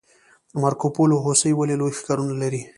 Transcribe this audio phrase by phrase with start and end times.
[0.61, 2.61] مارکوپولو هوسۍ ولې لوی ښکرونه لري؟